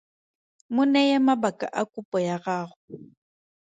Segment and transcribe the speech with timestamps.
[0.73, 2.75] Mo neye mabaka a kopo ya gago.